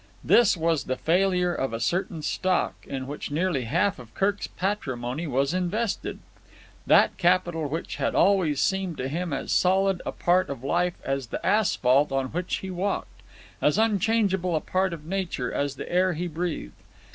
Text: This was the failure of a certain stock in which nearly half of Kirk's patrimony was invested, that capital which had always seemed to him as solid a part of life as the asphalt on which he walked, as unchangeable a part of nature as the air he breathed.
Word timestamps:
This 0.23 0.57
was 0.57 0.85
the 0.85 0.95
failure 0.95 1.53
of 1.53 1.73
a 1.73 1.79
certain 1.79 2.23
stock 2.23 2.73
in 2.87 3.05
which 3.05 3.29
nearly 3.29 3.65
half 3.65 3.99
of 3.99 4.15
Kirk's 4.15 4.47
patrimony 4.47 5.27
was 5.27 5.53
invested, 5.53 6.17
that 6.87 7.15
capital 7.19 7.67
which 7.69 7.97
had 7.97 8.15
always 8.15 8.59
seemed 8.59 8.97
to 8.97 9.07
him 9.07 9.31
as 9.31 9.51
solid 9.51 10.01
a 10.03 10.11
part 10.11 10.49
of 10.49 10.63
life 10.63 10.95
as 11.03 11.27
the 11.27 11.45
asphalt 11.45 12.11
on 12.11 12.29
which 12.29 12.55
he 12.65 12.71
walked, 12.71 13.21
as 13.61 13.77
unchangeable 13.77 14.55
a 14.55 14.59
part 14.59 14.91
of 14.91 15.05
nature 15.05 15.53
as 15.53 15.75
the 15.75 15.87
air 15.87 16.13
he 16.13 16.27
breathed. 16.27 16.73